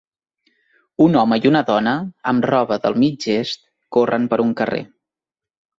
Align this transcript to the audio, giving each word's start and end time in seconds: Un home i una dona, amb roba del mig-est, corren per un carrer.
Un 1.07 1.17
home 1.21 1.37
i 1.43 1.45
una 1.51 1.61
dona, 1.69 1.93
amb 2.33 2.49
roba 2.53 2.81
del 2.87 2.99
mig-est, 3.05 3.65
corren 3.99 4.31
per 4.35 4.45
un 4.49 4.61
carrer. 4.63 4.83